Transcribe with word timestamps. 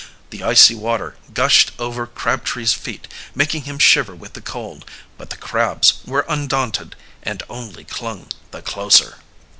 The 0.31 0.41
icy 0.41 0.73
water 0.73 1.15
gushed 1.31 1.73
over 1.77 2.07
Crabtree's 2.07 2.73
feet, 2.73 3.07
making 3.35 3.65
him 3.65 3.77
shiver 3.77 4.15
with 4.15 4.33
the 4.33 4.41
cold, 4.41 4.83
but 5.15 5.29
the 5.29 5.37
crabs 5.37 5.99
were 6.07 6.25
undaunted 6.27 6.95
and 7.21 7.43
only 7.47 7.83
clung 7.83 8.29
the 8.49 8.63
closer. 8.63 9.19